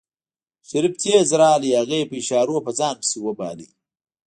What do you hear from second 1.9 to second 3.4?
يې په اشارو په ځان پسې